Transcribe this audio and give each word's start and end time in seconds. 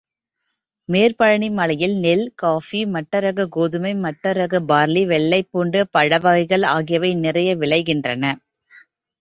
மேற்பழனிமலையில் 0.89 1.93
நெல், 1.97 2.31
காஃபி, 2.35 2.85
மட்டரகக் 2.85 3.49
கோதுமை, 3.49 3.93
மட்டரகப் 3.97 4.67
பார்லி, 4.67 5.03
வெள்ளைப்பூண்டு, 5.05 5.83
பழ 5.91 6.17
வகைகள் 6.17 6.63
ஆகியவை 6.71 7.15
நிறைய 7.19 7.55
விளைகின்றன. 7.57 8.25